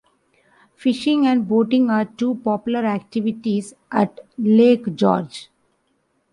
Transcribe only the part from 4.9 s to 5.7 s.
George.